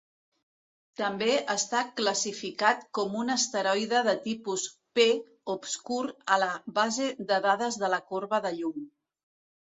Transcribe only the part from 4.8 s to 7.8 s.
P obscur a la "Base de dades